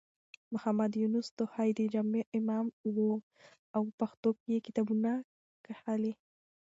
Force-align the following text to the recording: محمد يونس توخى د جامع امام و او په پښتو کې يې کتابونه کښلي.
محمد 0.53 0.91
يونس 1.01 1.27
توخى 1.37 1.69
د 1.77 1.81
جامع 1.93 2.21
امام 2.37 2.65
و 2.93 2.97
او 3.75 3.81
په 3.89 3.93
پښتو 3.99 4.29
کې 4.39 4.47
يې 4.53 4.59
کتابونه 4.67 5.11
کښلي. 5.65 6.13